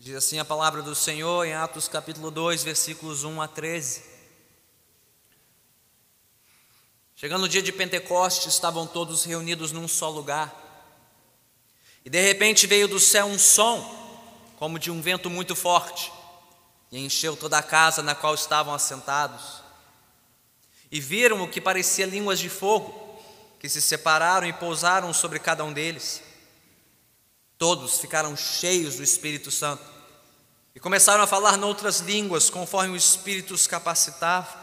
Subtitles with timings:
[0.00, 4.04] Diz assim a palavra do Senhor em Atos capítulo 2, versículos 1 a 13.
[7.16, 10.54] Chegando o dia de Pentecostes, estavam todos reunidos num só lugar.
[12.04, 13.82] E de repente veio do céu um som,
[14.56, 16.12] como de um vento muito forte,
[16.92, 19.64] e encheu toda a casa na qual estavam assentados.
[20.92, 23.18] E viram o que parecia línguas de fogo,
[23.58, 26.22] que se separaram e pousaram sobre cada um deles.
[27.58, 29.82] Todos ficaram cheios do Espírito Santo
[30.74, 34.56] e começaram a falar noutras línguas, conforme o Espírito os capacitava.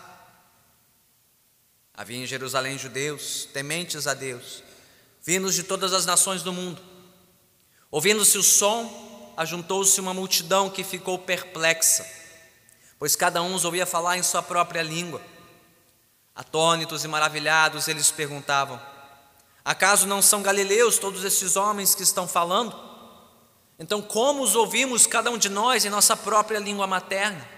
[1.94, 4.63] Havia em Jerusalém judeus, tementes a Deus,
[5.22, 6.81] vindos de todas as nações do mundo.
[7.91, 12.09] Ouvindo-se o som, ajuntou-se uma multidão que ficou perplexa,
[12.98, 15.22] pois cada um os ouvia falar em sua própria língua.
[16.34, 18.80] Atônitos e maravilhados, eles perguntavam:
[19.66, 22.80] Acaso não são galileus todos esses homens que estão falando?
[23.80, 27.50] Então, como os ouvimos cada um de nós em nossa própria língua materna?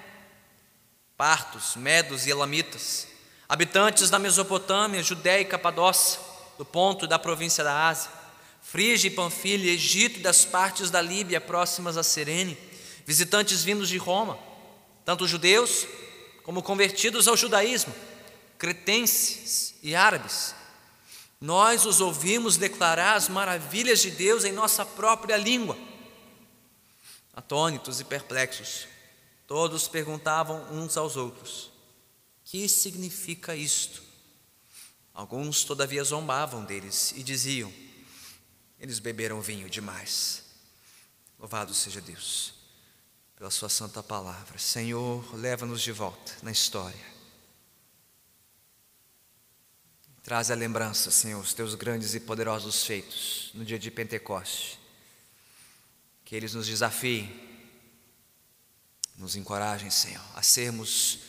[1.18, 3.08] Partos, medos e elamitas,
[3.50, 6.22] habitantes da Mesopotâmia, Judéia e Capadócia,
[6.58, 8.10] do ponto da província da Ásia,
[8.62, 12.58] Frígia e Panfilha, Egito e das partes da Líbia próximas a Serene,
[13.06, 14.40] visitantes vindos de Roma,
[15.04, 15.86] tanto judeus
[16.44, 17.94] como convertidos ao judaísmo,
[18.58, 20.56] cretenses e árabes,
[21.40, 25.78] nós os ouvimos declarar as maravilhas de Deus em nossa própria língua.
[27.34, 28.88] Atônitos e perplexos,
[29.46, 31.72] todos perguntavam uns aos outros:
[32.44, 34.02] Que significa isto?
[35.14, 37.72] Alguns, todavia, zombavam deles e diziam:
[38.80, 40.44] Eles beberam vinho demais.
[41.38, 42.56] Louvado seja Deus
[43.36, 44.58] pela Sua santa palavra.
[44.58, 47.17] Senhor, leva-nos de volta na história
[50.28, 54.78] Traz a lembrança, Senhor, os teus grandes e poderosos feitos no dia de Pentecoste.
[56.26, 57.34] Que eles nos desafiem,
[59.16, 61.20] nos encorajem, Senhor, a sermos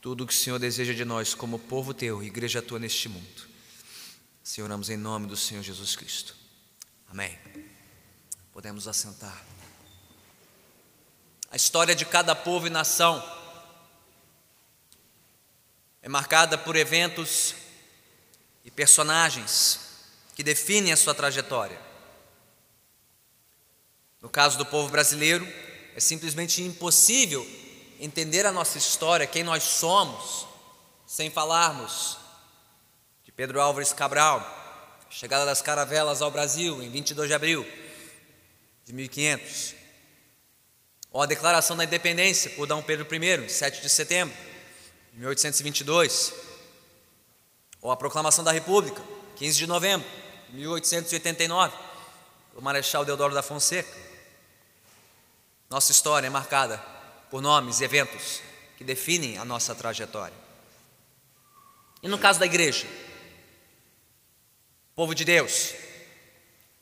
[0.00, 3.46] tudo o que o Senhor deseja de nós como povo teu, igreja tua neste mundo.
[4.42, 6.34] Senhor, oramos em nome do Senhor Jesus Cristo.
[7.10, 7.38] Amém.
[8.50, 9.44] Podemos assentar.
[11.50, 13.22] A história de cada povo e nação
[16.00, 17.67] é marcada por eventos
[18.68, 19.80] e personagens
[20.34, 21.80] que definem a sua trajetória.
[24.20, 25.48] No caso do povo brasileiro,
[25.96, 27.48] é simplesmente impossível
[27.98, 30.46] entender a nossa história, quem nós somos,
[31.06, 32.18] sem falarmos
[33.24, 34.38] de Pedro Álvares Cabral,
[35.08, 37.66] chegada das caravelas ao Brasil em 22 de abril
[38.84, 39.74] de 1500,
[41.10, 42.82] ou a declaração da independência por D.
[42.82, 44.36] Pedro I, 7 de setembro
[45.14, 46.47] de 1822
[47.80, 49.02] ou a proclamação da República,
[49.36, 50.08] 15 de novembro
[50.50, 51.76] de 1889,
[52.54, 53.96] do Marechal Deodoro da Fonseca.
[55.70, 56.78] Nossa história é marcada
[57.30, 58.40] por nomes e eventos
[58.76, 60.36] que definem a nossa trajetória.
[62.02, 62.86] E no caso da igreja,
[64.94, 65.74] povo de Deus,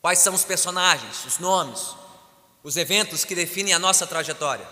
[0.00, 1.94] quais são os personagens, os nomes,
[2.62, 4.66] os eventos que definem a nossa trajetória?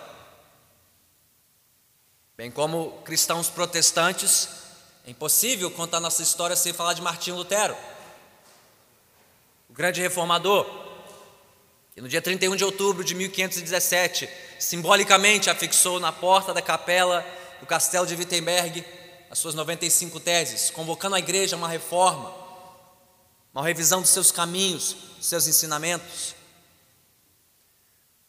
[2.36, 4.63] Bem como cristãos protestantes,
[5.06, 7.76] é impossível contar nossa história sem falar de Martinho Lutero,
[9.69, 10.66] o grande reformador,
[11.94, 14.28] que no dia 31 de outubro de 1517,
[14.59, 17.25] simbolicamente afixou na porta da capela
[17.60, 18.84] do castelo de Wittenberg
[19.31, 22.34] as suas 95 teses, convocando a igreja a uma reforma,
[23.53, 26.34] uma revisão dos seus caminhos, dos seus ensinamentos.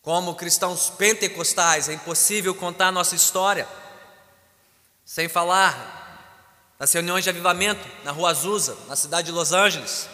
[0.01, 3.67] Como cristãos pentecostais, é impossível contar nossa história
[5.05, 6.04] sem falar
[6.77, 10.09] nas reuniões de avivamento na Rua Azusa, na cidade de Los Angeles.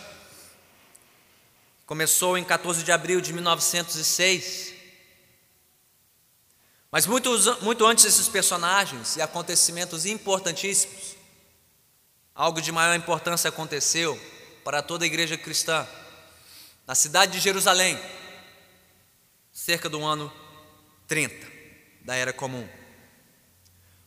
[1.85, 4.73] Começou em 14 de abril de 1906.
[6.91, 7.29] Mas muito,
[7.61, 11.15] muito antes desses personagens e acontecimentos importantíssimos,
[12.35, 14.19] algo de maior importância aconteceu
[14.63, 15.87] para toda a igreja cristã,
[16.85, 17.99] na cidade de Jerusalém,
[19.51, 20.31] cerca do ano
[21.07, 21.47] 30
[22.01, 22.67] da Era Comum.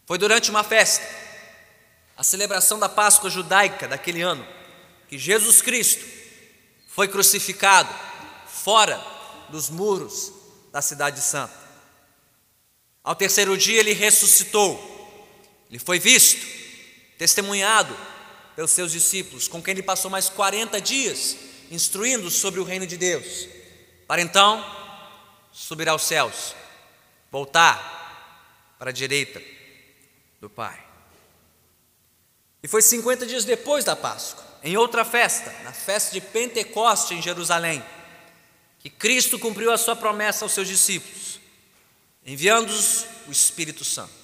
[0.07, 1.24] Foi durante uma festa
[2.17, 4.47] a celebração da Páscoa judaica daquele ano,
[5.09, 6.05] que Jesus Cristo
[6.87, 7.93] foi crucificado
[8.47, 9.03] fora
[9.49, 10.33] dos muros
[10.73, 11.53] da Cidade Santa.
[13.03, 14.79] Ao terceiro dia ele ressuscitou,
[15.69, 16.47] ele foi visto,
[17.19, 17.97] testemunhado
[18.55, 21.37] pelos seus discípulos, com quem ele passou mais 40 dias
[21.71, 23.49] instruindo sobre o reino de Deus,
[24.07, 24.65] para então
[25.53, 26.55] subir aos céus,
[27.31, 29.43] voltar para a direita
[30.41, 30.84] do Pai.
[32.65, 37.21] E foi 50 dias depois da Páscoa, em outra festa, na festa de Pentecoste em
[37.21, 37.85] Jerusalém,
[38.79, 41.41] que Cristo cumpriu a sua promessa aos seus discípulos.
[42.25, 44.15] enviando-os o Espírito Santo,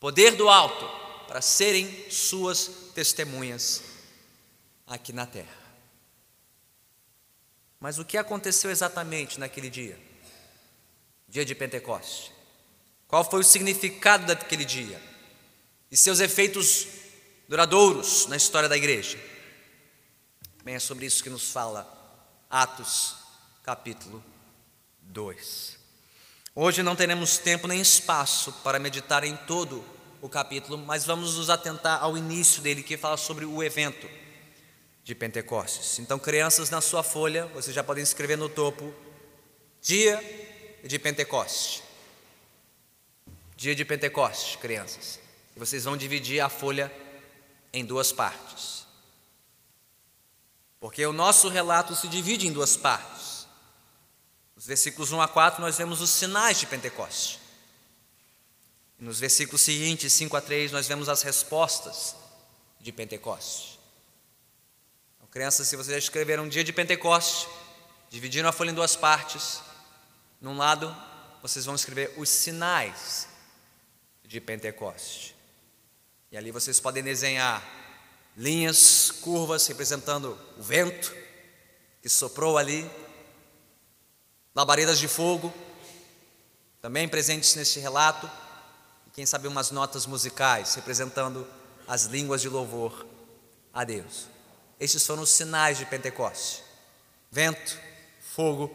[0.00, 0.88] poder do alto,
[1.26, 3.82] para serem suas testemunhas
[4.86, 5.62] aqui na terra.
[7.78, 10.00] Mas o que aconteceu exatamente naquele dia?
[11.28, 12.32] Dia de Pentecoste.
[13.06, 14.98] Qual foi o significado daquele dia?
[15.90, 17.01] E seus efeitos
[17.48, 19.18] duradouros na história da igreja?
[20.64, 21.86] Bem, é sobre isso que nos fala
[22.48, 23.16] Atos,
[23.62, 24.22] capítulo
[25.02, 25.78] 2.
[26.54, 29.84] Hoje não teremos tempo nem espaço para meditar em todo
[30.20, 34.06] o capítulo, mas vamos nos atentar ao início dele, que fala sobre o evento
[35.02, 35.98] de Pentecostes.
[35.98, 38.94] Então, crianças, na sua folha, vocês já podem escrever no topo:
[39.80, 40.22] Dia
[40.84, 41.82] de Pentecoste.
[43.56, 45.18] Dia de Pentecoste, crianças.
[45.56, 46.92] E vocês vão dividir a folha
[47.72, 48.86] em duas partes.
[50.78, 53.46] Porque o nosso relato se divide em duas partes.
[54.56, 57.40] Nos versículos 1 a 4, nós vemos os sinais de Pentecoste.
[58.98, 62.14] E nos versículos seguintes, 5 a 3, nós vemos as respostas
[62.80, 63.78] de Pentecoste.
[65.16, 67.48] Então, crianças, se vocês escreveram um dia de Pentecoste,
[68.10, 69.60] dividiram a folha em duas partes,
[70.40, 70.94] num lado
[71.40, 73.28] vocês vão escrever os sinais
[74.24, 75.34] de Pentecoste.
[76.32, 77.62] E ali vocês podem desenhar
[78.34, 81.14] linhas, curvas representando o vento
[82.00, 82.90] que soprou ali,
[84.54, 85.52] labaredas de fogo,
[86.80, 88.30] também presentes neste relato,
[89.06, 91.46] e quem sabe umas notas musicais representando
[91.86, 93.06] as línguas de louvor
[93.70, 94.26] a Deus.
[94.80, 96.64] Estes foram os sinais de Pentecoste:
[97.30, 97.78] vento,
[98.34, 98.74] fogo,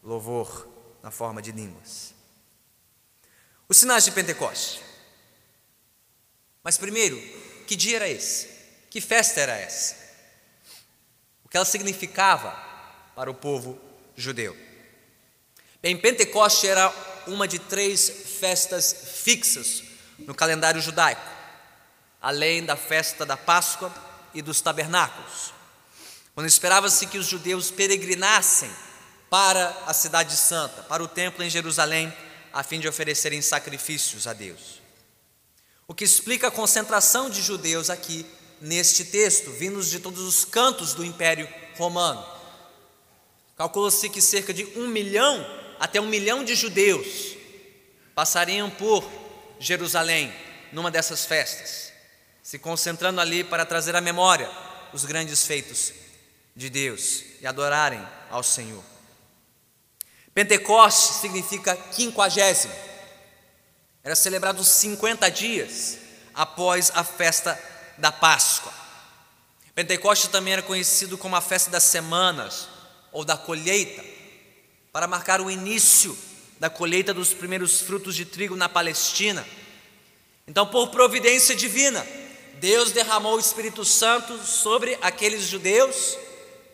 [0.00, 0.68] louvor
[1.02, 2.14] na forma de línguas.
[3.68, 4.93] Os sinais de Pentecoste.
[6.64, 7.20] Mas primeiro,
[7.66, 8.48] que dia era esse?
[8.88, 9.94] Que festa era essa?
[11.44, 12.50] O que ela significava
[13.14, 13.78] para o povo
[14.16, 14.56] judeu?
[15.82, 16.90] Bem, Pentecoste era
[17.26, 18.08] uma de três
[18.40, 19.84] festas fixas
[20.20, 21.20] no calendário judaico,
[22.20, 23.94] além da festa da Páscoa
[24.32, 25.52] e dos tabernáculos,
[26.34, 28.70] quando esperava-se que os judeus peregrinassem
[29.28, 32.12] para a cidade santa, para o templo em Jerusalém,
[32.52, 34.83] a fim de oferecerem sacrifícios a Deus.
[35.86, 38.24] O que explica a concentração de judeus aqui
[38.60, 42.24] neste texto, vindos de todos os cantos do Império Romano.
[43.56, 45.44] Calcula-se que cerca de um milhão
[45.78, 47.36] até um milhão de judeus
[48.14, 49.04] passariam por
[49.58, 50.32] Jerusalém
[50.72, 51.92] numa dessas festas,
[52.42, 54.50] se concentrando ali para trazer à memória
[54.92, 55.92] os grandes feitos
[56.56, 58.82] de Deus e adorarem ao Senhor.
[60.32, 62.74] Pentecoste significa quinquagésimo.
[64.04, 65.96] Era celebrado 50 dias
[66.34, 67.58] após a festa
[67.96, 68.70] da Páscoa.
[69.74, 72.68] Pentecoste também era conhecido como a festa das semanas
[73.10, 74.04] ou da colheita,
[74.92, 76.16] para marcar o início
[76.60, 79.44] da colheita dos primeiros frutos de trigo na Palestina.
[80.46, 82.06] Então, por providência divina,
[82.60, 86.18] Deus derramou o Espírito Santo sobre aqueles judeus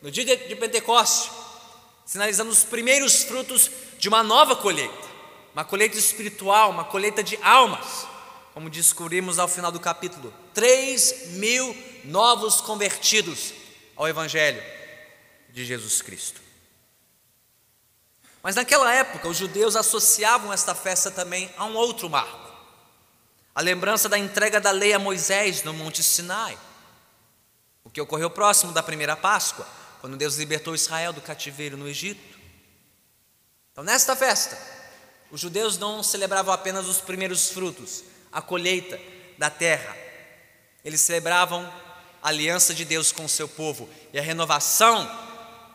[0.02, 1.30] no dia de Pentecoste,
[2.04, 5.09] sinalizando os primeiros frutos de uma nova colheita
[5.52, 8.06] uma colheita espiritual, uma colheita de almas,
[8.54, 10.32] como descobrimos ao final do capítulo.
[10.54, 13.52] Três mil novos convertidos
[13.96, 14.62] ao Evangelho
[15.50, 16.40] de Jesus Cristo.
[18.42, 22.50] Mas naquela época, os judeus associavam esta festa também a um outro marco,
[23.54, 26.58] a lembrança da entrega da lei a Moisés no Monte Sinai,
[27.84, 29.66] o que ocorreu próximo da primeira Páscoa,
[30.00, 32.38] quando Deus libertou Israel do cativeiro no Egito.
[33.72, 34.56] Então, nesta festa,
[35.30, 39.00] os judeus não celebravam apenas os primeiros frutos, a colheita
[39.38, 39.96] da terra.
[40.84, 41.64] Eles celebravam
[42.22, 45.08] a aliança de Deus com o seu povo e a renovação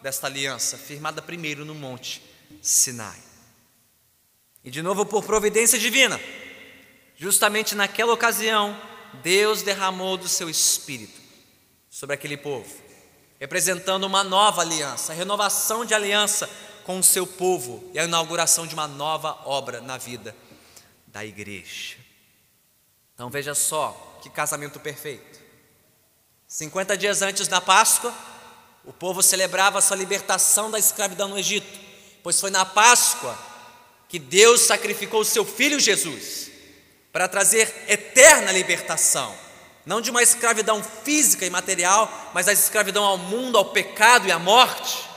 [0.02, 2.22] desta aliança, firmada primeiro no monte
[2.62, 3.18] Sinai.
[4.64, 6.20] E de novo, por providência divina,
[7.16, 8.80] justamente naquela ocasião,
[9.24, 11.22] Deus derramou do seu espírito
[11.90, 12.70] sobre aquele povo,
[13.40, 16.50] representando uma nova aliança, a renovação de aliança
[16.86, 20.36] com o seu povo e a inauguração de uma nova obra na vida
[21.08, 21.98] da igreja.
[23.14, 25.40] Então veja só que casamento perfeito.
[26.48, 28.14] 50 dias antes da Páscoa,
[28.84, 31.68] o povo celebrava a sua libertação da escravidão no Egito,
[32.22, 33.38] pois foi na Páscoa
[34.08, 36.52] que Deus sacrificou o seu filho Jesus
[37.12, 39.36] para trazer eterna libertação,
[39.86, 44.32] não de uma escravidão física e material, mas da escravidão ao mundo, ao pecado e
[44.32, 45.15] à morte.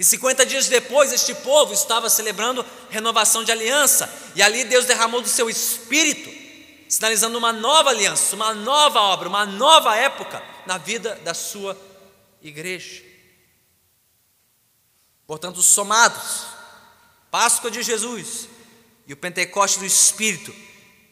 [0.00, 5.20] E 50 dias depois, este povo estava celebrando renovação de aliança, e ali Deus derramou
[5.20, 6.30] do seu espírito,
[6.88, 11.78] sinalizando uma nova aliança, uma nova obra, uma nova época na vida da sua
[12.40, 13.04] igreja.
[15.26, 16.46] Portanto, somados
[17.30, 18.48] Páscoa de Jesus
[19.06, 20.54] e o Pentecoste do Espírito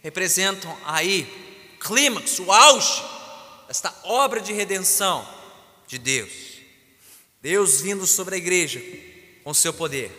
[0.03, 3.05] representam aí o clímax, o auge
[3.67, 5.29] desta obra de redenção
[5.87, 6.48] de Deus.
[7.41, 8.83] Deus vindo sobre a igreja
[9.45, 10.11] com seu poder,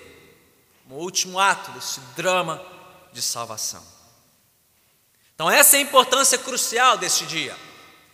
[0.90, 2.66] o último ato deste drama
[3.12, 3.86] de salvação.
[5.36, 7.56] Então, essa é a importância crucial deste dia.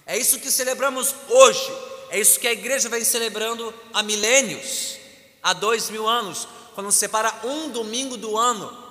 [0.06, 1.72] É isso que celebramos hoje,
[2.10, 4.98] é isso que a igreja vem celebrando há milênios,
[5.42, 8.84] há dois mil anos, quando separa um domingo do ano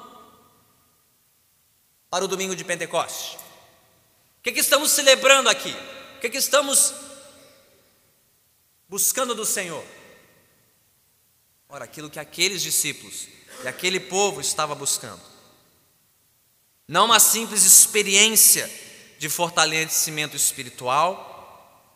[2.09, 3.37] para o domingo de Pentecoste.
[4.39, 5.75] O que, é que estamos celebrando aqui?
[6.17, 6.95] O que, é que estamos
[8.89, 9.85] buscando do Senhor?
[11.75, 13.27] Ora, aquilo que aqueles discípulos
[13.65, 15.21] e aquele povo estava buscando.
[16.87, 18.71] Não uma simples experiência
[19.19, 21.91] de fortalecimento espiritual,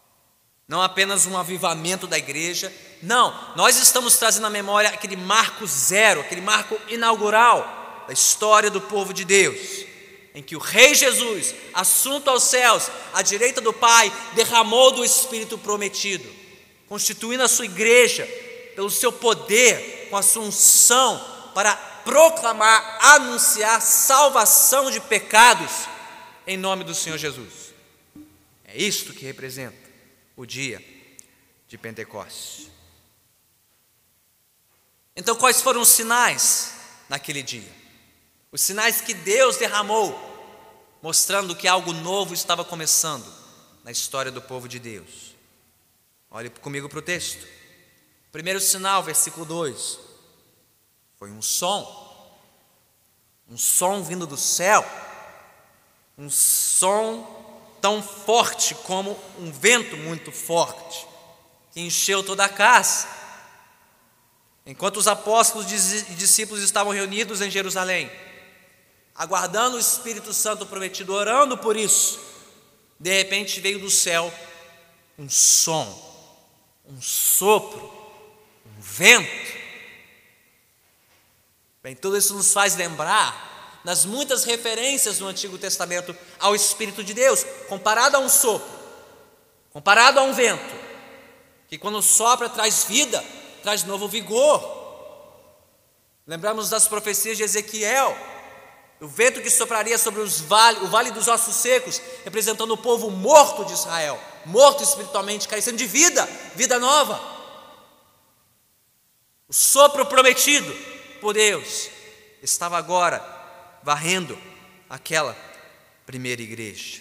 [0.66, 6.22] não apenas um avivamento da igreja, não, nós estamos trazendo à memória aquele marco zero,
[6.22, 9.86] aquele marco inaugural da história do povo de Deus,
[10.34, 15.56] em que o Rei Jesus, assunto aos céus, à direita do Pai, derramou do Espírito
[15.56, 16.28] prometido,
[16.88, 18.28] constituindo a sua igreja
[18.78, 21.18] pelo seu poder, com a sua unção,
[21.52, 25.88] para proclamar, anunciar salvação de pecados
[26.46, 27.74] em nome do Senhor Jesus.
[28.64, 29.76] É isto que representa
[30.36, 30.80] o dia
[31.66, 32.70] de Pentecostes.
[35.16, 36.74] Então, quais foram os sinais
[37.08, 37.72] naquele dia?
[38.52, 40.16] Os sinais que Deus derramou,
[41.02, 43.26] mostrando que algo novo estava começando
[43.82, 45.34] na história do povo de Deus.
[46.30, 47.57] Olhe comigo para o texto.
[48.38, 49.98] Primeiro sinal, versículo 2.
[51.18, 52.30] Foi um som,
[53.50, 54.88] um som vindo do céu,
[56.16, 61.04] um som tão forte como um vento muito forte,
[61.72, 63.08] que encheu toda a casa.
[64.64, 68.08] Enquanto os apóstolos e discípulos estavam reunidos em Jerusalém,
[69.16, 72.20] aguardando o Espírito Santo prometido, orando por isso,
[73.00, 74.32] de repente veio do céu
[75.18, 75.92] um som,
[76.86, 77.97] um sopro,
[78.96, 79.48] vento,
[81.88, 87.14] Bem, tudo isso nos faz lembrar das muitas referências no Antigo Testamento ao Espírito de
[87.14, 88.68] Deus, comparado a um sopro,
[89.72, 90.74] comparado a um vento,
[91.68, 93.24] que quando sopra traz vida,
[93.62, 94.76] traz novo vigor.
[96.26, 98.14] Lembramos das profecias de Ezequiel,
[99.00, 103.10] o vento que sopraria sobre os vale, o vale dos ossos secos, representando o povo
[103.10, 107.37] morto de Israel, morto espiritualmente, carecendo de vida, vida nova.
[109.48, 110.70] O sopro prometido
[111.22, 111.88] por Deus,
[112.42, 113.24] estava agora
[113.82, 114.38] varrendo
[114.90, 115.34] aquela
[116.04, 117.00] primeira igreja.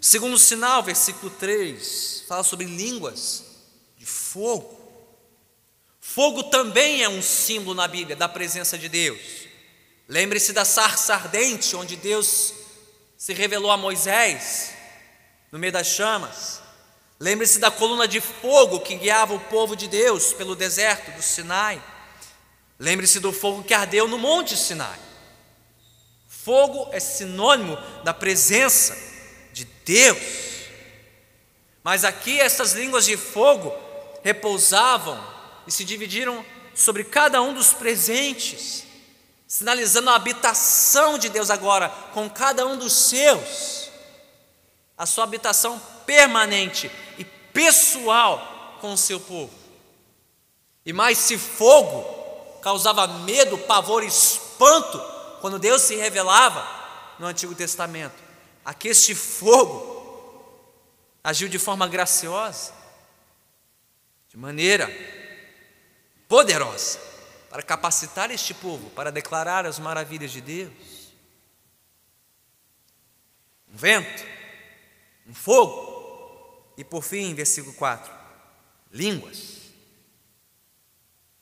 [0.00, 3.44] Segundo sinal, versículo 3, fala sobre línguas
[3.98, 4.80] de fogo.
[6.00, 9.20] Fogo também é um símbolo na Bíblia da presença de Deus.
[10.08, 12.54] Lembre-se da sarça ardente, onde Deus
[13.18, 14.72] se revelou a Moisés,
[15.52, 16.61] no meio das chamas.
[17.22, 21.80] Lembre-se da coluna de fogo que guiava o povo de Deus pelo deserto do Sinai.
[22.80, 24.98] Lembre-se do fogo que ardeu no Monte Sinai.
[26.26, 28.98] Fogo é sinônimo da presença
[29.52, 30.18] de Deus.
[31.84, 33.72] Mas aqui essas línguas de fogo
[34.24, 35.24] repousavam
[35.64, 38.82] e se dividiram sobre cada um dos presentes,
[39.46, 43.90] sinalizando a habitação de Deus agora com cada um dos seus,
[44.98, 45.80] a sua habitação
[46.12, 49.50] permanente e pessoal com o seu povo.
[50.84, 52.04] E mais se fogo
[52.60, 55.00] causava medo, pavor, espanto
[55.40, 56.68] quando Deus se revelava
[57.18, 58.14] no Antigo Testamento.
[58.62, 59.90] Aqui este fogo
[61.24, 62.74] agiu de forma graciosa,
[64.28, 64.90] de maneira
[66.28, 67.00] poderosa,
[67.48, 70.72] para capacitar este povo para declarar as maravilhas de Deus.
[73.72, 74.24] Um vento,
[75.26, 75.91] um fogo,
[76.76, 78.12] e por fim, versículo 4,
[78.90, 79.62] línguas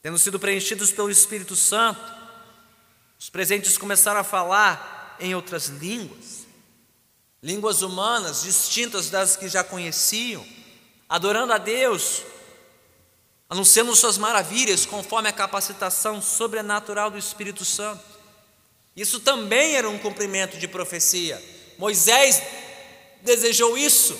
[0.02, 2.00] tendo sido preenchidos pelo Espírito Santo,
[3.18, 6.46] os presentes começaram a falar em outras línguas,
[7.42, 10.46] línguas humanas distintas das que já conheciam,
[11.06, 12.22] adorando a Deus,
[13.48, 18.02] anunciando suas maravilhas conforme a capacitação sobrenatural do Espírito Santo.
[18.96, 21.42] Isso também era um cumprimento de profecia.
[21.76, 22.42] Moisés
[23.20, 24.18] desejou isso.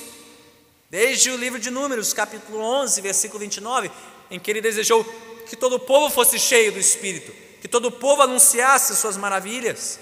[0.91, 3.89] Desde o livro de Números, capítulo 11, versículo 29,
[4.29, 5.05] em que ele desejou
[5.49, 10.01] que todo o povo fosse cheio do Espírito, que todo o povo anunciasse suas maravilhas.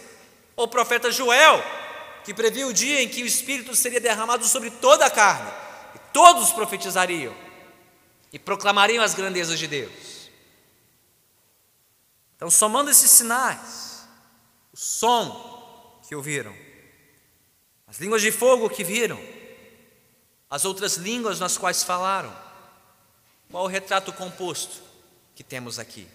[0.57, 1.62] O profeta Joel,
[2.25, 5.52] que previu o dia em que o Espírito seria derramado sobre toda a carne,
[5.95, 7.35] e todos profetizariam
[8.33, 10.30] e proclamariam as grandezas de Deus.
[12.35, 14.09] Então, somando esses sinais,
[14.73, 16.54] o som que ouviram,
[17.87, 19.21] as línguas de fogo que viram,
[20.50, 22.35] as outras línguas nas quais falaram,
[23.50, 24.83] qual o retrato composto
[25.35, 26.07] que temos aqui?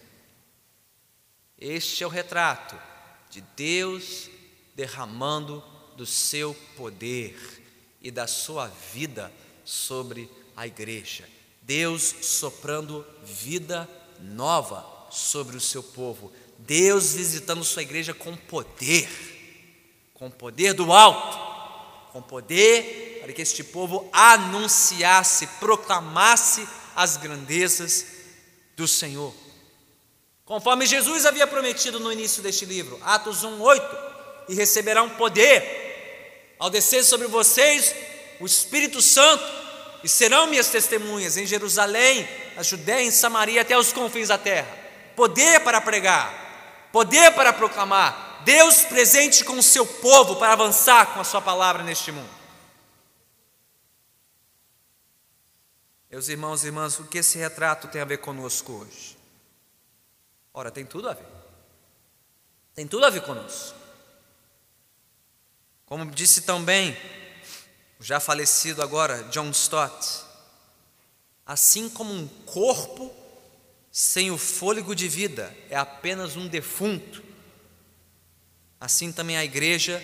[1.57, 2.79] Este é o retrato
[3.29, 4.29] de Deus
[4.75, 5.63] derramando
[5.95, 7.35] do seu poder
[8.01, 9.31] e da sua vida
[9.63, 11.27] sobre a igreja.
[11.61, 16.31] Deus soprando vida nova sobre o seu povo.
[16.59, 19.09] Deus visitando sua igreja com poder,
[20.13, 28.05] com poder do alto, com poder para que este povo anunciasse, proclamasse as grandezas
[28.75, 29.33] do Senhor.
[30.43, 33.97] Conforme Jesus havia prometido no início deste livro, Atos 1, 8,
[34.49, 37.95] e receberão poder ao descer sobre vocês
[38.41, 39.45] o Espírito Santo,
[40.03, 42.27] e serão minhas testemunhas em Jerusalém,
[42.57, 44.67] na Judéia, em Samaria, até os confins da terra.
[45.15, 51.21] Poder para pregar, poder para proclamar, Deus presente com o seu povo para avançar com
[51.21, 52.42] a sua palavra neste mundo.
[56.13, 59.17] Meus irmãos e irmãs, o que esse retrato tem a ver conosco hoje?
[60.53, 61.25] Ora, tem tudo a ver.
[62.75, 63.75] Tem tudo a ver conosco.
[65.87, 66.95] Como disse também
[67.99, 70.23] o já falecido agora John Stott,
[71.47, 73.11] assim como um corpo
[73.91, 77.23] sem o fôlego de vida é apenas um defunto,
[78.79, 79.99] assim também a igreja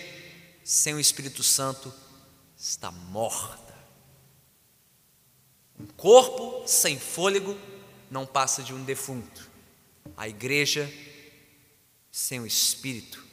[0.64, 1.94] sem o Espírito Santo
[2.58, 3.69] está morta.
[5.80, 7.58] Um corpo sem fôlego
[8.10, 9.48] não passa de um defunto.
[10.14, 10.92] A igreja
[12.12, 13.24] sem o Espírito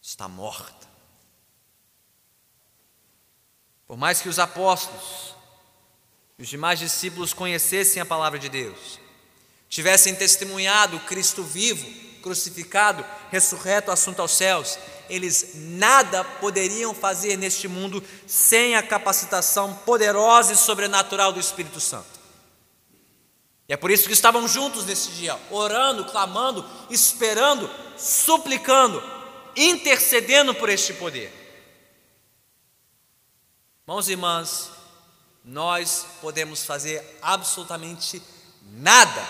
[0.00, 0.86] está morta.
[3.88, 5.34] Por mais que os apóstolos
[6.38, 9.00] e os demais discípulos conhecessem a palavra de Deus,
[9.68, 11.84] tivessem testemunhado Cristo vivo,
[12.22, 14.78] crucificado, ressurreto, assunto aos céus,
[15.08, 22.16] eles nada poderiam fazer neste mundo sem a capacitação poderosa e sobrenatural do Espírito Santo.
[23.68, 29.02] E é por isso que estavam juntos nesse dia, orando, clamando, esperando, suplicando,
[29.56, 31.32] intercedendo por este poder.
[33.82, 34.70] Irmãos e irmãs,
[35.44, 38.22] nós podemos fazer absolutamente
[38.62, 39.26] nada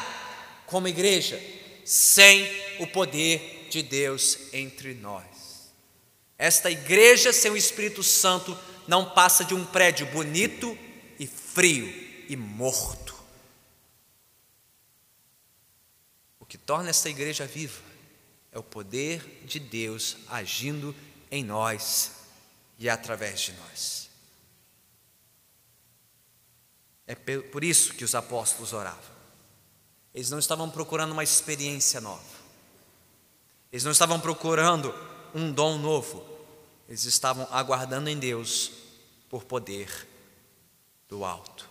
[0.66, 1.40] como igreja
[1.84, 2.46] sem
[2.80, 5.35] o poder de Deus entre nós.
[6.38, 10.76] Esta igreja sem o Espírito Santo não passa de um prédio bonito
[11.18, 11.86] e frio
[12.28, 13.14] e morto.
[16.38, 17.80] O que torna esta igreja viva
[18.52, 20.94] é o poder de Deus agindo
[21.30, 22.12] em nós
[22.78, 24.10] e através de nós.
[27.06, 29.16] É por isso que os apóstolos oravam.
[30.12, 32.36] Eles não estavam procurando uma experiência nova.
[33.70, 34.92] Eles não estavam procurando
[35.34, 36.24] um dom novo.
[36.88, 38.70] Eles estavam aguardando em Deus
[39.28, 40.06] por poder
[41.08, 41.68] do alto,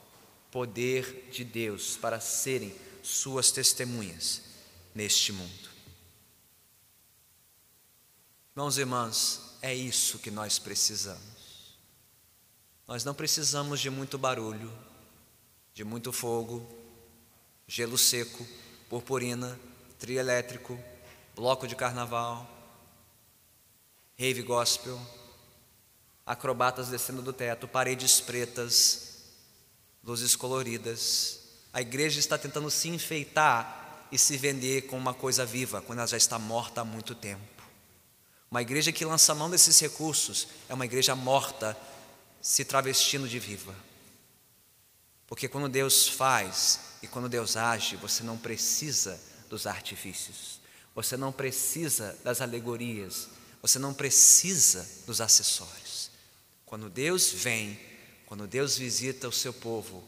[0.52, 4.42] poder de Deus para serem suas testemunhas
[4.94, 5.70] neste mundo.
[8.56, 11.76] Irmãos e irmãs, é isso que nós precisamos.
[12.88, 14.72] Nós não precisamos de muito barulho,
[15.74, 16.66] de muito fogo,
[17.68, 18.46] gelo seco,
[18.90, 19.60] purpurina,
[20.00, 20.80] trio elétrico,
[21.36, 22.50] bloco de carnaval,
[24.18, 25.00] rave gospel,
[26.26, 29.24] acrobatas descendo do teto, paredes pretas,
[30.04, 31.40] luzes coloridas.
[31.74, 36.08] A igreja está tentando se enfeitar e se vender como uma coisa viva, quando ela
[36.08, 37.44] já está morta há muito tempo.
[38.50, 41.78] Uma igreja que lança mão desses recursos é uma igreja morta,
[42.42, 43.76] se travestindo de viva.
[45.28, 50.62] Porque quando Deus faz e quando Deus age, você não precisa dos artifícios,
[50.94, 53.28] você não precisa das alegorias,
[53.68, 56.12] você não precisa dos acessórios.
[56.68, 57.80] Quando Deus vem,
[58.28, 60.08] quando Deus visita o seu povo,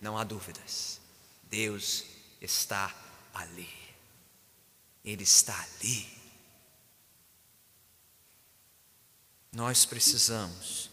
[0.00, 0.98] não há dúvidas.
[1.42, 2.04] Deus
[2.40, 2.96] está
[3.34, 3.68] ali.
[5.04, 6.08] Ele está ali.
[9.52, 10.88] Nós precisamos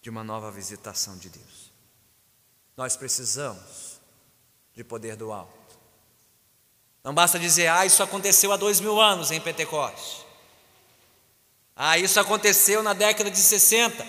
[0.00, 1.72] de uma nova visitação de Deus.
[2.76, 4.00] Nós precisamos
[4.72, 5.59] de poder do alto.
[7.02, 10.26] Não basta dizer, ah, isso aconteceu há dois mil anos em Pentecoste.
[11.74, 14.06] Ah, isso aconteceu na década de 60,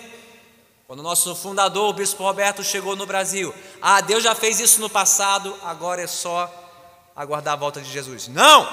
[0.86, 3.54] quando o nosso fundador, o Bispo Roberto, chegou no Brasil.
[3.82, 6.51] Ah, Deus já fez isso no passado, agora é só
[7.15, 8.27] aguardar a volta de Jesus.
[8.27, 8.67] Não!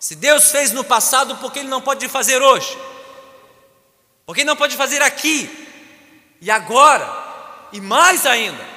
[0.00, 2.76] Se Deus fez no passado, por que Ele não pode fazer hoje?
[4.26, 5.48] Por que Ele não pode fazer aqui?
[6.40, 7.08] E agora?
[7.72, 8.74] E mais ainda?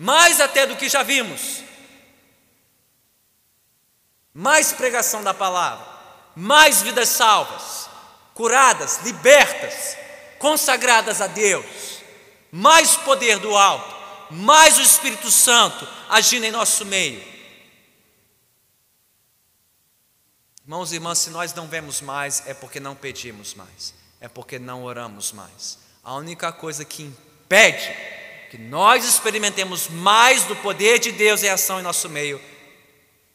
[0.00, 1.62] mais até do que já vimos.
[4.32, 5.86] Mais pregação da palavra,
[6.36, 7.88] mais vidas salvas,
[8.34, 9.96] curadas, libertas,
[10.38, 12.00] consagradas a Deus,
[12.50, 13.94] mais poder do alto,
[14.30, 17.30] mais o Espírito Santo agindo em nosso meio.
[20.62, 24.56] Irmãos e irmãs, se nós não vemos mais, é porque não pedimos mais, é porque
[24.56, 25.78] não oramos mais.
[26.04, 27.92] A única coisa que impede
[28.50, 32.40] que nós experimentemos mais do poder de Deus em ação em nosso meio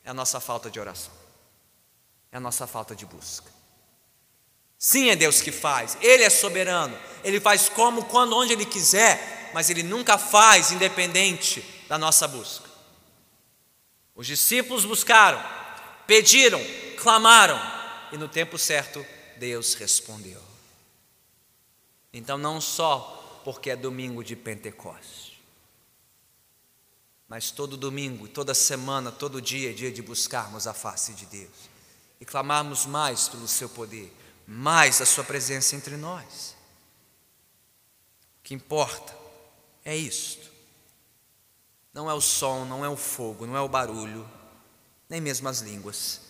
[0.06, 1.12] é a nossa falta de oração,
[2.32, 3.52] é a nossa falta de busca.
[4.78, 9.50] Sim, é Deus que faz, Ele é soberano, Ele faz como, quando, onde Ele quiser,
[9.54, 12.70] mas Ele nunca faz independente da nossa busca.
[14.14, 15.44] Os discípulos buscaram,
[16.06, 16.62] pediram,
[17.02, 17.60] clamaram,
[18.12, 19.04] e no tempo certo
[19.38, 20.42] Deus respondeu.
[22.14, 25.25] Então, não só porque é domingo de Pentecoste,
[27.28, 31.70] mas todo domingo, toda semana, todo dia é dia de buscarmos a face de Deus
[32.20, 34.16] e clamarmos mais pelo seu poder,
[34.48, 36.56] mais a sua presença entre nós.
[38.40, 39.16] O que importa
[39.84, 40.52] é isto.
[41.94, 44.30] Não é o som, não é o fogo, não é o barulho,
[45.10, 46.22] nem mesmo as línguas.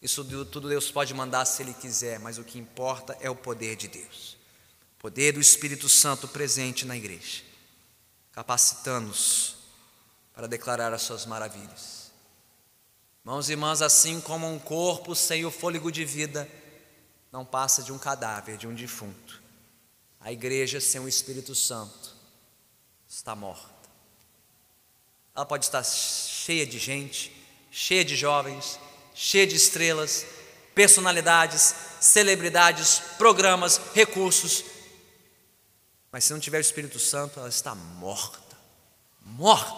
[0.00, 3.76] Isso tudo Deus pode mandar se Ele quiser, mas o que importa é o poder
[3.76, 4.38] de Deus
[4.98, 7.42] poder do Espírito Santo presente na igreja,
[8.32, 9.56] capacitando-nos
[10.38, 12.12] para declarar as suas maravilhas.
[13.24, 16.48] Mãos e irmãs, assim como um corpo sem o fôlego de vida
[17.32, 19.42] não passa de um cadáver, de um defunto,
[20.20, 22.14] a igreja sem o Espírito Santo
[23.08, 23.68] está morta.
[25.34, 27.34] Ela pode estar cheia de gente,
[27.68, 28.78] cheia de jovens,
[29.12, 30.24] cheia de estrelas,
[30.72, 34.62] personalidades, celebridades, programas, recursos,
[36.12, 38.56] mas se não tiver o Espírito Santo, ela está morta.
[39.20, 39.77] Morta.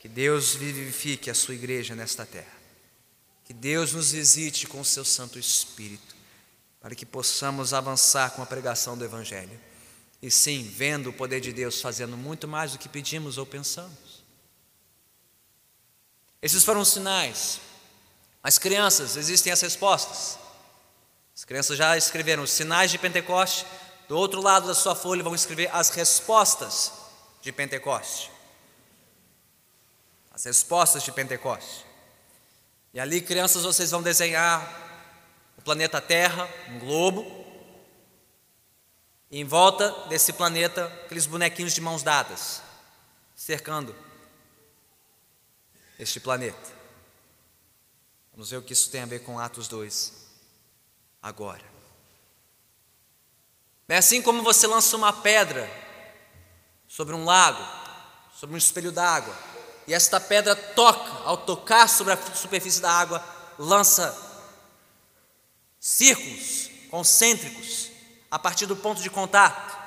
[0.00, 2.58] Que Deus vivifique a sua igreja nesta terra.
[3.44, 6.16] Que Deus nos visite com o seu Santo Espírito,
[6.80, 9.60] para que possamos avançar com a pregação do Evangelho.
[10.22, 14.24] E sim, vendo o poder de Deus fazendo muito mais do que pedimos ou pensamos.
[16.40, 17.60] Esses foram os sinais.
[18.42, 20.38] Mas, crianças, existem as respostas.
[21.36, 23.66] As crianças já escreveram os sinais de Pentecoste,
[24.08, 26.90] do outro lado da sua folha vão escrever as respostas
[27.42, 28.39] de Pentecoste.
[30.30, 31.84] As respostas de Pentecoste.
[32.92, 34.88] E ali, crianças, vocês vão desenhar
[35.56, 37.40] o planeta Terra, um globo,
[39.30, 42.62] e em volta desse planeta, aqueles bonequinhos de mãos dadas,
[43.36, 43.94] cercando
[45.98, 46.80] este planeta.
[48.32, 50.12] Vamos ver o que isso tem a ver com Atos 2
[51.22, 51.62] agora.
[53.88, 55.68] É assim como você lança uma pedra
[56.88, 57.62] sobre um lago,
[58.34, 59.36] sobre um espelho d'água,
[59.86, 63.24] e esta pedra toca, ao tocar sobre a superfície da água,
[63.58, 64.16] lança
[65.78, 67.90] círculos concêntricos
[68.30, 69.78] a partir do ponto de contato.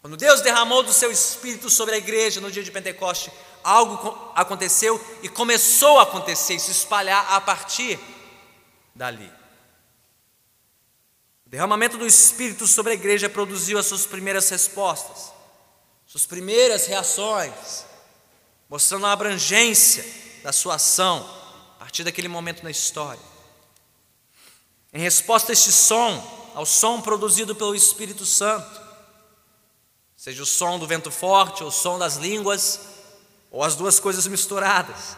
[0.00, 3.30] Quando Deus derramou do seu espírito sobre a igreja no dia de Pentecoste,
[3.62, 7.98] algo aconteceu e começou a acontecer e se espalhar a partir
[8.94, 9.30] dali.
[11.46, 15.32] O derramamento do Espírito sobre a igreja produziu as suas primeiras respostas,
[16.06, 17.84] suas primeiras reações,
[18.70, 20.06] mostrando a abrangência
[20.44, 21.28] da sua ação
[21.74, 23.20] a partir daquele momento na história.
[24.92, 28.80] Em resposta a este som, ao som produzido pelo Espírito Santo,
[30.16, 32.80] seja o som do vento forte, ou o som das línguas,
[33.50, 35.16] ou as duas coisas misturadas.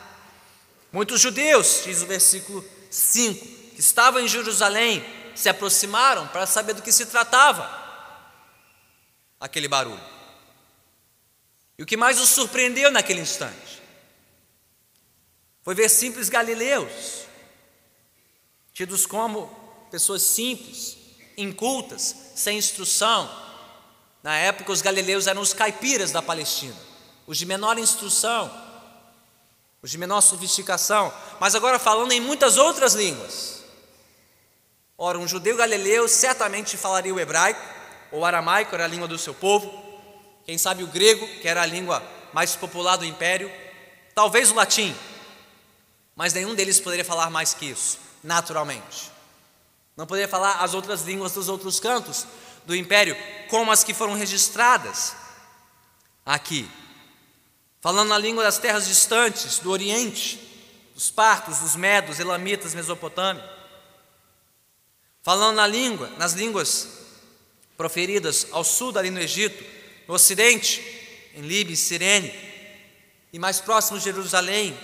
[0.91, 6.83] Muitos judeus, diz o versículo 5, que estavam em Jerusalém, se aproximaram para saber do
[6.83, 7.71] que se tratava
[9.39, 10.22] aquele barulho.
[11.83, 13.83] E o que mais os surpreendeu naquele instante
[15.63, 17.27] foi ver simples galileus,
[18.73, 19.49] tidos como
[19.91, 20.97] pessoas simples,
[21.37, 23.29] incultas, sem instrução.
[24.23, 26.77] Na época, os galileus eram os caipiras da Palestina,
[27.27, 28.49] os de menor instrução,
[29.83, 33.65] os de menor sofisticação, mas agora falando em muitas outras línguas.
[34.97, 37.61] Ora, um judeu galileu certamente falaria o hebraico,
[38.13, 39.92] ou aramaico, era a língua do seu povo,
[40.45, 42.03] quem sabe o grego, que era a língua
[42.33, 43.51] mais popular do império,
[44.15, 44.95] talvez o latim,
[46.15, 49.11] mas nenhum deles poderia falar mais que isso, naturalmente.
[49.97, 52.27] Não poderia falar as outras línguas dos outros cantos
[52.65, 53.17] do império,
[53.49, 55.15] como as que foram registradas
[56.25, 56.69] aqui.
[57.81, 60.39] Falando na língua das terras distantes, do Oriente,
[60.95, 63.53] dos partos, dos medos, elamitas, mesopotâmia
[65.23, 66.89] falando na língua, nas línguas
[67.77, 69.65] proferidas ao sul dali no Egito,
[70.07, 70.81] no ocidente,
[71.35, 72.33] em Líbia, Sirene,
[73.33, 74.79] e mais próximo de Jerusalém,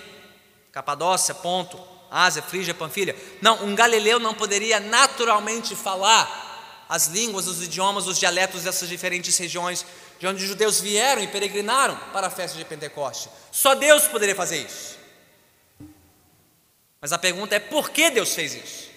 [0.72, 1.78] Capadócia, Ponto,
[2.10, 3.14] Ásia, Frígia, Panfilha.
[3.42, 9.36] Não, um galileu não poderia naturalmente falar as línguas, os idiomas, os dialetos dessas diferentes
[9.36, 9.84] regiões
[10.18, 13.28] de onde os judeus vieram e peregrinaram para a festa de Pentecoste.
[13.52, 14.96] Só Deus poderia fazer isso.
[17.00, 18.88] Mas a pergunta é: por que Deus fez isso?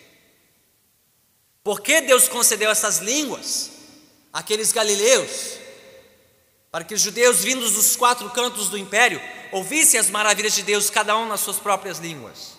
[1.64, 3.72] Por que Deus concedeu essas línguas
[4.34, 5.61] àqueles galileus?
[6.72, 10.90] Para que os judeus vindos dos quatro cantos do império ouvissem as maravilhas de Deus,
[10.90, 12.58] cada um nas suas próprias línguas.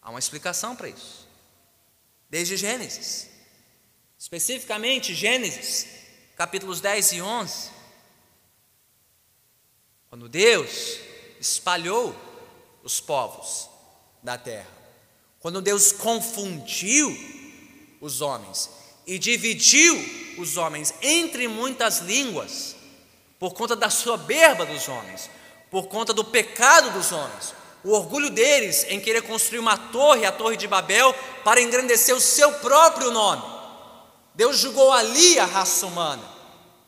[0.00, 1.28] Há uma explicação para isso.
[2.30, 3.28] Desde Gênesis.
[4.16, 5.88] Especificamente Gênesis,
[6.36, 7.70] capítulos 10 e 11.
[10.08, 10.98] Quando Deus
[11.40, 12.14] espalhou
[12.84, 13.68] os povos
[14.22, 14.70] da terra.
[15.40, 17.10] Quando Deus confundiu
[18.00, 18.70] os homens
[19.06, 22.76] e dividiu os homens entre muitas línguas,
[23.38, 25.28] por conta da soberba dos homens,
[25.70, 30.32] por conta do pecado dos homens, o orgulho deles em querer construir uma torre, a
[30.32, 31.14] Torre de Babel,
[31.44, 33.42] para engrandecer o seu próprio nome.
[34.34, 36.22] Deus julgou ali a raça humana.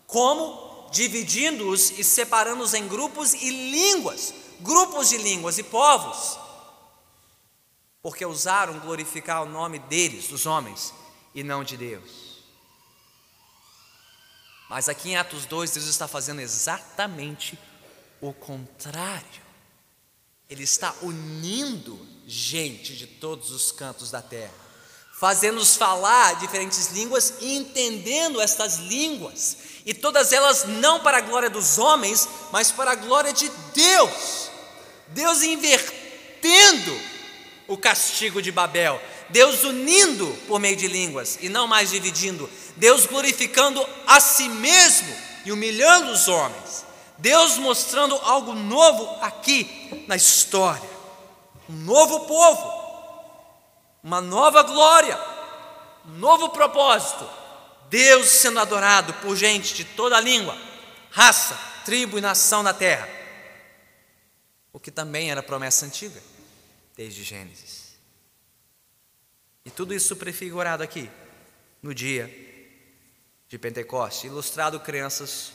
[0.06, 0.88] Como?
[0.92, 6.38] Dividindo-os e separando-os em grupos e línguas, grupos de línguas e povos,
[8.00, 10.94] porque ousaram glorificar o nome deles, dos homens,
[11.34, 12.23] e não de Deus.
[14.68, 17.58] Mas aqui em Atos 2, Deus está fazendo exatamente
[18.20, 19.44] o contrário.
[20.48, 24.52] Ele está unindo gente de todos os cantos da terra,
[25.18, 31.50] fazendo-os falar diferentes línguas e entendendo estas línguas, e todas elas não para a glória
[31.50, 34.50] dos homens, mas para a glória de Deus.
[35.08, 36.98] Deus invertendo
[37.68, 43.06] o castigo de Babel, Deus unindo por meio de línguas e não mais dividindo, Deus
[43.06, 46.84] glorificando a si mesmo e humilhando os homens,
[47.18, 50.88] Deus mostrando algo novo aqui na história,
[51.68, 52.84] um novo povo,
[54.02, 55.18] uma nova glória,
[56.06, 57.28] um novo propósito,
[57.88, 60.56] Deus sendo adorado por gente de toda língua,
[61.10, 63.08] raça, tribo e nação na terra.
[64.72, 66.20] O que também era promessa antiga,
[66.96, 67.83] desde Gênesis.
[69.64, 71.10] E tudo isso prefigurado aqui,
[71.82, 72.30] no dia
[73.48, 75.52] de Pentecoste, ilustrado crianças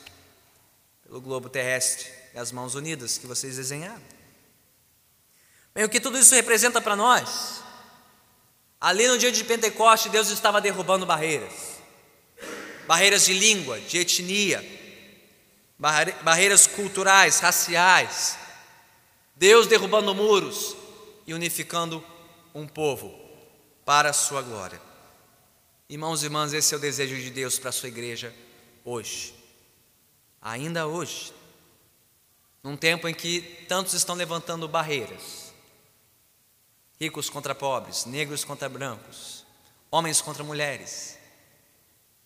[1.04, 4.02] pelo globo terrestre e as mãos unidas que vocês desenharam.
[5.74, 7.62] Bem, o que tudo isso representa para nós?
[8.80, 11.80] Ali no dia de Pentecoste, Deus estava derrubando barreiras
[12.90, 14.64] barreiras de língua, de etnia,
[15.78, 18.36] barreiras culturais, raciais,
[19.36, 20.74] Deus derrubando muros
[21.24, 22.04] e unificando
[22.52, 23.19] um povo
[23.84, 24.80] para a sua glória.
[25.88, 28.34] Irmãos e irmãs, esse é o desejo de Deus para a sua igreja
[28.84, 29.34] hoje.
[30.40, 31.32] Ainda hoje,
[32.62, 35.52] num tempo em que tantos estão levantando barreiras,
[37.00, 39.44] ricos contra pobres, negros contra brancos,
[39.90, 41.18] homens contra mulheres,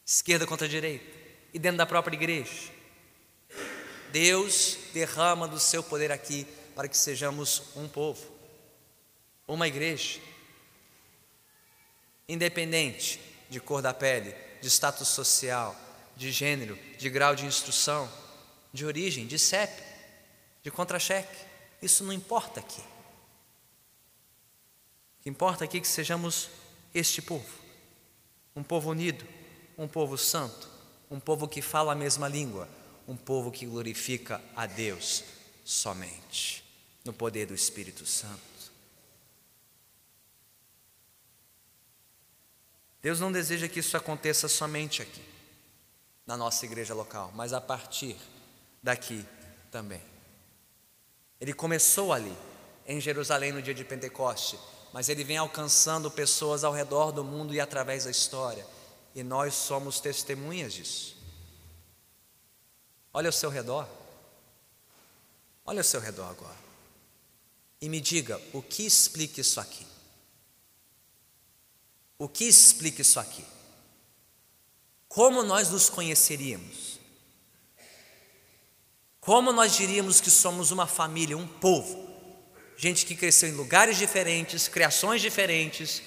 [0.04, 1.06] esquerda contra direita,
[1.52, 2.72] e dentro da própria igreja.
[4.12, 8.24] Deus derrama do seu poder aqui para que sejamos um povo,
[9.46, 10.20] uma igreja,
[12.28, 15.76] independente de cor da pele, de status social,
[16.16, 18.10] de gênero, de grau de instrução,
[18.72, 19.82] de origem, de CEP,
[20.62, 21.36] de contra-cheque.
[21.82, 22.80] Isso não importa aqui.
[25.20, 26.50] O que importa aqui é que sejamos
[26.94, 27.48] este povo,
[28.54, 29.26] um povo unido,
[29.76, 30.68] um povo santo,
[31.10, 32.68] um povo que fala a mesma língua,
[33.06, 35.24] um povo que glorifica a Deus
[35.64, 36.64] somente
[37.04, 38.53] no poder do Espírito Santo.
[43.04, 45.22] Deus não deseja que isso aconteça somente aqui,
[46.26, 48.16] na nossa igreja local, mas a partir
[48.82, 49.26] daqui
[49.70, 50.00] também.
[51.38, 52.34] Ele começou ali,
[52.86, 54.58] em Jerusalém, no dia de Pentecoste,
[54.90, 58.66] mas ele vem alcançando pessoas ao redor do mundo e através da história,
[59.14, 61.14] e nós somos testemunhas disso.
[63.12, 63.86] Olha ao seu redor,
[65.66, 66.56] olha ao seu redor agora
[67.82, 69.86] e me diga o que explica isso aqui.
[72.18, 73.44] O que explica isso aqui?
[75.08, 76.98] Como nós nos conheceríamos?
[79.20, 82.04] Como nós diríamos que somos uma família, um povo?
[82.76, 86.02] Gente que cresceu em lugares diferentes, criações diferentes,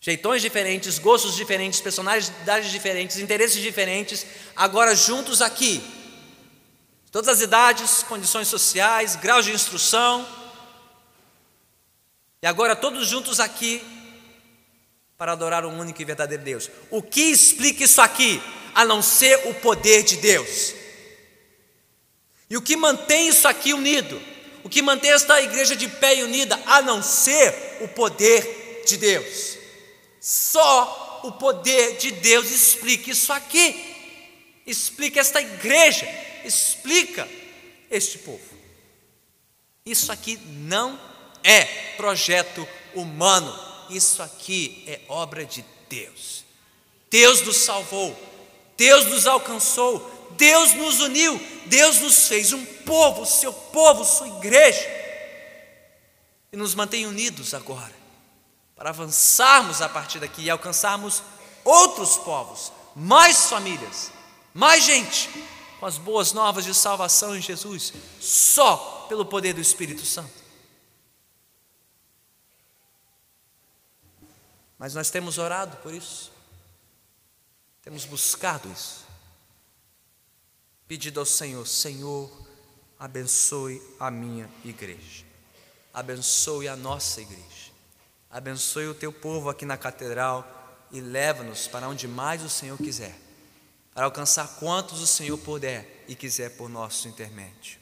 [0.00, 5.82] jeitões diferentes, gostos diferentes, personalidades diferentes, interesses diferentes, agora juntos aqui.
[7.10, 10.26] Todas as idades, condições sociais, graus de instrução,
[12.42, 13.82] e agora todos juntos aqui
[15.20, 16.70] para adorar o único e verdadeiro Deus.
[16.90, 18.42] O que explica isso aqui?
[18.74, 20.74] a não ser o poder de Deus.
[22.48, 24.20] E o que mantém isso aqui unido?
[24.62, 28.96] O que mantém esta igreja de pé e unida, a não ser o poder de
[28.96, 29.56] Deus?
[30.20, 33.96] Só o poder de Deus explica isso aqui,
[34.66, 36.06] explica esta igreja,
[36.44, 37.28] explica
[37.90, 38.40] este povo.
[39.86, 41.00] Isso aqui não
[41.42, 41.64] é
[41.96, 46.44] projeto humano, isso aqui é obra de Deus.
[47.10, 48.16] Deus nos salvou,
[48.76, 54.86] Deus nos alcançou, Deus nos uniu, Deus nos fez um povo, seu povo, sua igreja,
[56.52, 57.94] e nos mantém unidos agora,
[58.76, 61.22] para avançarmos a partir daqui e alcançarmos
[61.64, 64.10] outros povos, mais famílias,
[64.54, 65.28] mais gente,
[65.78, 70.39] com as boas novas de salvação em Jesus, só pelo poder do Espírito Santo.
[74.80, 76.32] Mas nós temos orado por isso,
[77.82, 79.04] temos buscado isso,
[80.88, 82.32] pedido ao Senhor: Senhor,
[82.98, 85.26] abençoe a minha igreja,
[85.92, 87.72] abençoe a nossa igreja,
[88.30, 93.14] abençoe o teu povo aqui na catedral e leva-nos para onde mais o Senhor quiser.
[93.92, 97.78] Para alcançar quantos o Senhor puder e quiser por nosso intermédio.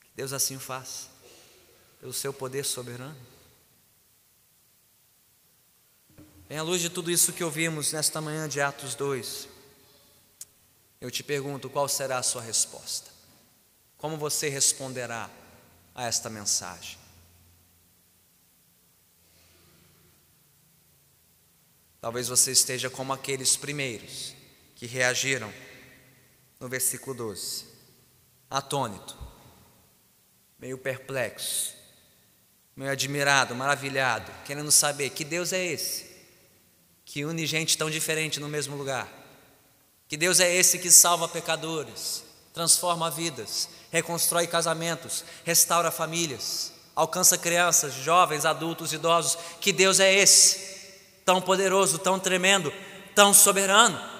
[0.00, 1.08] Que Deus assim faça,
[2.00, 3.35] pelo seu poder soberano.
[6.48, 9.48] Em à luz de tudo isso que ouvimos nesta manhã de Atos 2,
[11.00, 13.10] eu te pergunto qual será a sua resposta.
[13.98, 15.28] Como você responderá
[15.92, 16.98] a esta mensagem?
[22.00, 24.32] Talvez você esteja como aqueles primeiros
[24.76, 25.52] que reagiram
[26.60, 27.64] no versículo 12.
[28.48, 29.18] Atônito,
[30.60, 31.74] meio perplexo,
[32.76, 36.15] meio admirado, maravilhado, querendo saber que Deus é esse
[37.06, 39.08] que une gente tão diferente no mesmo lugar.
[40.08, 47.94] Que Deus é esse que salva pecadores, transforma vidas, reconstrói casamentos, restaura famílias, alcança crianças,
[47.94, 49.38] jovens, adultos, idosos.
[49.60, 50.58] Que Deus é esse,
[51.24, 52.72] tão poderoso, tão tremendo,
[53.14, 54.16] tão soberano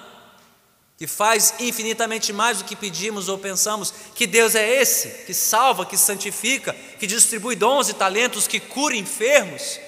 [0.97, 5.85] que faz infinitamente mais do que pedimos ou pensamos, que Deus é esse, que salva,
[5.85, 9.79] que santifica, que distribui dons e talentos, que cura enfermos,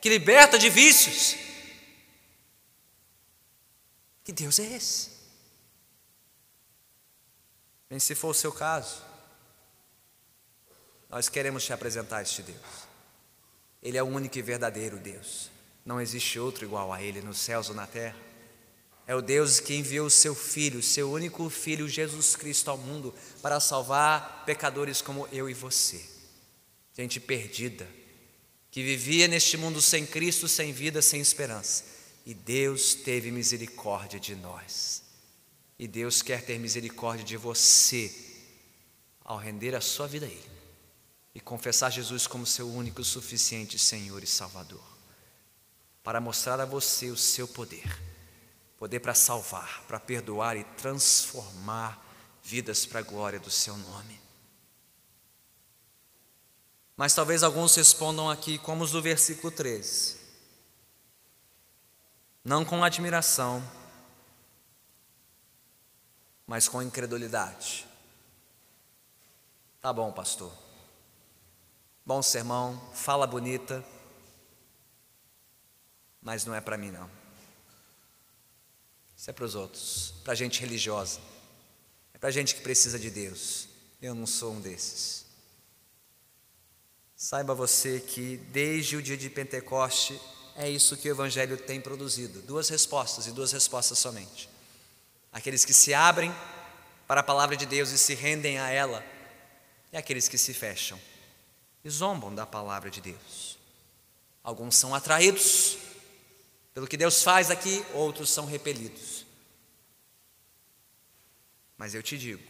[0.00, 1.34] que liberta de vícios.
[4.26, 5.10] Que Deus é esse?
[7.88, 9.00] Bem, se for o seu caso,
[11.08, 12.58] nós queremos te apresentar este Deus.
[13.80, 15.48] Ele é o único e verdadeiro Deus.
[15.84, 18.16] Não existe outro igual a Ele nos céus ou na terra.
[19.06, 23.14] É o Deus que enviou o seu Filho, seu único Filho, Jesus Cristo, ao mundo
[23.40, 26.04] para salvar pecadores como eu e você,
[26.92, 27.86] gente perdida,
[28.72, 31.95] que vivia neste mundo sem Cristo, sem vida, sem esperança.
[32.26, 35.02] E Deus teve misericórdia de nós.
[35.78, 38.12] E Deus quer ter misericórdia de você
[39.24, 40.50] ao render a sua vida a Ele
[41.34, 44.84] e confessar Jesus como seu único, suficiente Senhor e Salvador,
[46.02, 47.84] para mostrar a você o seu poder
[48.76, 52.04] poder para salvar, para perdoar e transformar
[52.42, 54.20] vidas para a glória do seu nome.
[56.96, 60.16] Mas talvez alguns respondam aqui, como os do versículo 13,
[62.46, 63.60] não com admiração,
[66.46, 67.84] mas com incredulidade.
[69.80, 70.52] Tá bom, pastor.
[72.04, 73.84] Bom sermão, fala bonita,
[76.22, 77.10] mas não é para mim não.
[79.16, 81.18] Isso é para os outros, para gente religiosa,
[82.14, 83.66] é para gente que precisa de Deus.
[84.00, 85.26] Eu não sou um desses.
[87.16, 90.20] Saiba você que desde o dia de Pentecoste
[90.56, 94.48] é isso que o Evangelho tem produzido: duas respostas e duas respostas somente.
[95.32, 96.34] Aqueles que se abrem
[97.06, 99.04] para a palavra de Deus e se rendem a ela,
[99.92, 100.98] e aqueles que se fecham
[101.84, 103.58] e zombam da palavra de Deus.
[104.42, 105.76] Alguns são atraídos
[106.72, 109.26] pelo que Deus faz aqui, outros são repelidos.
[111.76, 112.42] Mas eu te digo,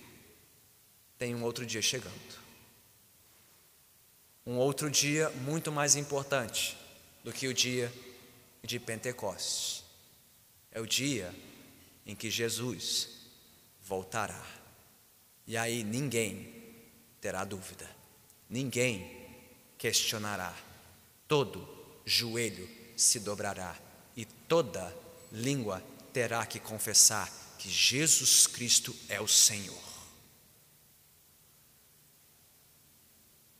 [1.18, 2.14] tem um outro dia chegando.
[4.46, 6.76] Um outro dia muito mais importante
[7.26, 7.92] do que o dia
[8.62, 9.82] de Pentecostes.
[10.70, 11.34] É o dia
[12.06, 13.08] em que Jesus
[13.82, 14.46] voltará.
[15.44, 16.54] E aí ninguém
[17.20, 17.90] terá dúvida,
[18.48, 19.26] ninguém
[19.76, 20.56] questionará,
[21.26, 21.68] todo
[22.04, 23.76] joelho se dobrará
[24.16, 24.96] e toda
[25.32, 29.82] língua terá que confessar que Jesus Cristo é o Senhor.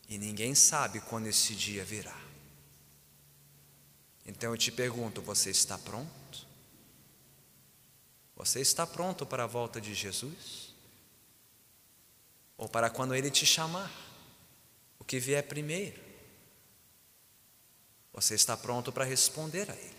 [0.09, 2.26] E ninguém sabe quando esse dia virá.
[4.27, 6.47] Então eu te pergunto: você está pronto?
[8.35, 10.75] Você está pronto para a volta de Jesus?
[12.59, 13.91] Ou para quando Ele te chamar?
[14.99, 16.05] O que vier primeiro?
[18.13, 19.97] Você está pronto para responder a Ele?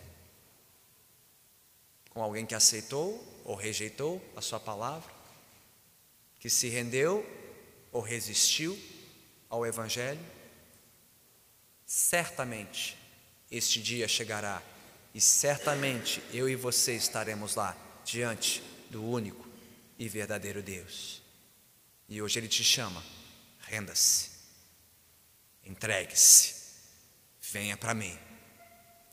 [2.09, 5.11] Com alguém que aceitou ou rejeitou a Sua palavra?
[6.39, 7.25] Que se rendeu
[7.91, 8.77] ou resistiu
[9.49, 10.23] ao Evangelho?
[11.85, 13.06] Certamente
[13.49, 14.61] este dia chegará.
[15.13, 17.75] E certamente eu e você estaremos lá
[18.05, 19.47] diante do único
[19.97, 21.21] e verdadeiro Deus.
[22.07, 23.03] E hoje Ele te chama,
[23.59, 24.29] renda-se,
[25.65, 26.55] entregue-se,
[27.41, 28.17] venha para mim,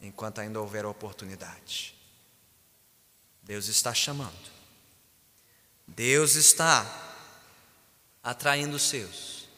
[0.01, 1.95] enquanto ainda houver oportunidade.
[3.43, 4.53] Deus está chamando,
[5.87, 6.87] Deus está
[8.23, 9.49] atraindo os seus,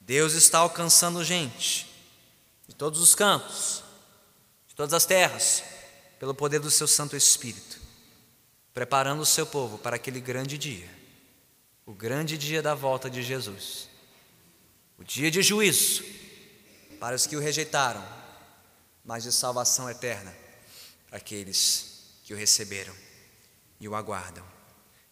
[0.00, 1.88] Deus está alcançando gente
[2.68, 3.83] de todos os cantos,
[4.74, 5.62] de todas as terras,
[6.18, 7.84] pelo poder do seu Santo Espírito
[8.74, 10.90] preparando o seu povo para aquele grande dia,
[11.86, 13.88] o grande dia da volta de Jesus,
[14.98, 16.04] o dia de juízo
[16.98, 18.04] para os que o rejeitaram,
[19.04, 20.34] mas de salvação eterna
[21.06, 22.94] para aqueles que o receberam
[23.78, 24.44] e o aguardam.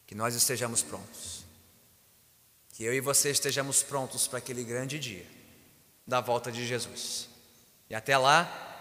[0.07, 1.45] Que nós estejamos prontos,
[2.71, 5.27] que eu e você estejamos prontos para aquele grande dia
[6.07, 7.29] da volta de Jesus.
[7.89, 8.72] E até lá,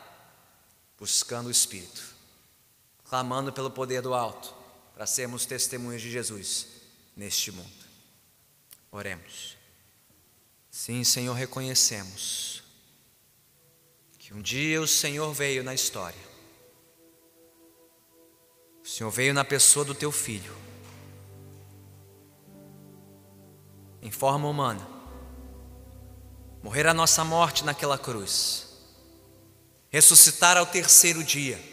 [1.01, 2.13] buscando o Espírito,
[3.05, 4.53] clamando pelo poder do alto
[4.93, 6.67] para sermos testemunhas de Jesus
[7.17, 7.85] neste mundo.
[8.91, 9.57] Oremos.
[10.69, 12.61] Sim, Senhor, reconhecemos
[14.19, 16.21] que um dia o Senhor veio na história.
[18.83, 20.55] O Senhor veio na pessoa do teu filho,
[24.03, 24.87] em forma humana,
[26.61, 28.70] morrer a nossa morte naquela cruz,
[29.91, 31.71] ressuscitar ao terceiro dia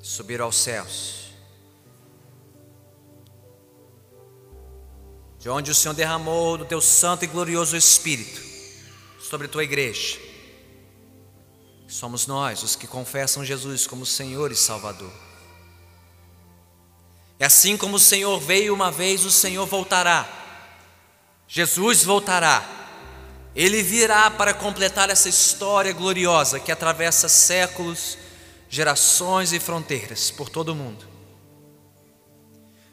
[0.00, 1.32] subir aos céus,
[5.38, 8.40] de onde o Senhor derramou do teu santo e glorioso Espírito
[9.20, 10.18] sobre a tua igreja.
[11.86, 15.12] Somos nós os que confessam Jesus como Senhor e Salvador.
[17.38, 20.28] E assim como o Senhor veio uma vez, o Senhor voltará.
[21.46, 22.77] Jesus voltará.
[23.58, 28.16] Ele virá para completar essa história gloriosa que atravessa séculos
[28.68, 31.04] gerações e fronteiras por todo o mundo.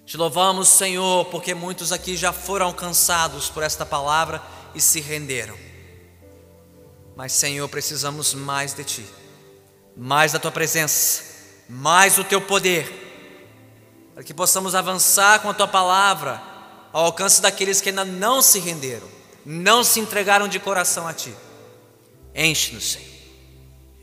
[0.08, 4.42] Te louvamos, Senhor, porque muitos aqui já foram alcançados por esta palavra
[4.74, 5.56] e se renderam.
[7.16, 9.06] Mas, Senhor, precisamos mais de Ti,
[9.96, 11.26] mais da Tua presença,
[11.70, 12.92] mais do Teu poder,
[14.16, 16.42] para que possamos avançar com a Tua palavra
[16.92, 19.14] ao alcance daqueles que ainda não se renderam,
[19.46, 21.34] não se entregaram de coração a Ti.
[22.34, 23.16] Enche-nos, Senhor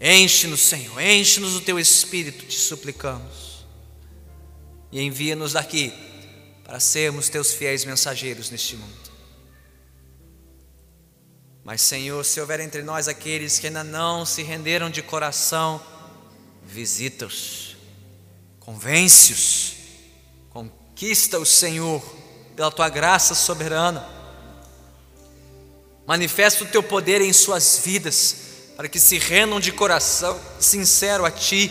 [0.05, 3.65] Enche-nos, Senhor, enche-nos do teu espírito, te suplicamos.
[4.91, 5.93] E envia-nos daqui
[6.65, 9.13] para sermos teus fiéis mensageiros neste mundo.
[11.63, 15.81] Mas, Senhor, se houver entre nós aqueles que ainda não se renderam de coração,
[16.67, 17.77] visita-os,
[18.59, 19.77] convence-os,
[20.51, 22.03] conquista-os, Senhor,
[22.57, 24.05] pela tua graça soberana.
[26.07, 28.37] Manifesta o teu poder em suas vidas
[28.77, 31.71] para que se rendam de coração sincero a Ti.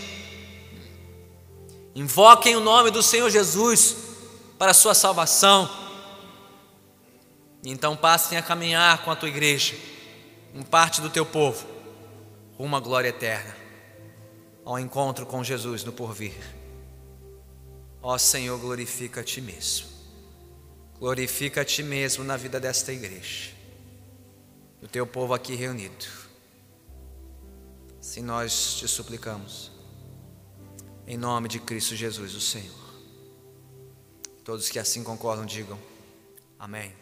[1.94, 3.96] Invoquem o nome do Senhor Jesus
[4.58, 5.70] para a sua salvação.
[7.64, 9.76] E então passem a caminhar com a tua igreja,
[10.54, 11.66] em parte do teu povo,
[12.58, 13.56] rumo à glória eterna,
[14.66, 16.34] ao encontro com Jesus no porvir.
[18.02, 19.88] Ó Senhor, glorifica a Ti mesmo.
[21.00, 23.52] Glorifica a Ti mesmo na vida desta igreja,
[24.82, 26.06] do teu povo aqui reunido.
[28.02, 29.72] Sim, nós te suplicamos.
[31.06, 32.82] Em nome de Cristo Jesus, o Senhor.
[34.44, 35.80] Todos que assim concordam, digam
[36.62, 37.01] amém.